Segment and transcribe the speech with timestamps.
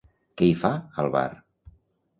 [0.41, 0.71] Què hi fa,
[1.05, 1.27] al bar?